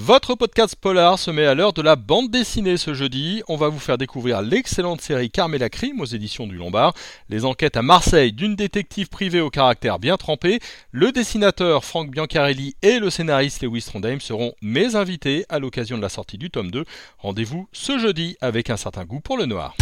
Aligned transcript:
Votre 0.00 0.36
podcast 0.36 0.76
polar 0.76 1.18
se 1.18 1.32
met 1.32 1.44
à 1.44 1.56
l'heure 1.56 1.72
de 1.72 1.82
la 1.82 1.96
bande 1.96 2.30
dessinée 2.30 2.76
ce 2.76 2.94
jeudi. 2.94 3.42
On 3.48 3.56
va 3.56 3.68
vous 3.68 3.80
faire 3.80 3.98
découvrir 3.98 4.42
l'excellente 4.42 5.00
série 5.00 5.28
Carmela 5.28 5.68
Crime 5.68 6.00
aux 6.00 6.04
éditions 6.04 6.46
du 6.46 6.54
Lombard, 6.54 6.94
les 7.28 7.44
enquêtes 7.44 7.76
à 7.76 7.82
Marseille 7.82 8.32
d'une 8.32 8.54
détective 8.54 9.08
privée 9.08 9.40
au 9.40 9.50
caractère 9.50 9.98
bien 9.98 10.16
trempé. 10.16 10.60
Le 10.92 11.10
dessinateur 11.10 11.84
Franck 11.84 12.12
Biancarelli 12.12 12.76
et 12.80 13.00
le 13.00 13.10
scénariste 13.10 13.64
Lewis 13.64 13.86
Trondheim 13.86 14.20
seront 14.20 14.52
mes 14.62 14.94
invités 14.94 15.44
à 15.48 15.58
l'occasion 15.58 15.96
de 15.96 16.02
la 16.02 16.08
sortie 16.08 16.38
du 16.38 16.48
tome 16.48 16.70
2. 16.70 16.84
Rendez-vous 17.18 17.68
ce 17.72 17.98
jeudi 17.98 18.36
avec 18.40 18.70
un 18.70 18.76
certain 18.76 19.04
goût 19.04 19.20
pour 19.20 19.36
le 19.36 19.46
noir. 19.46 19.76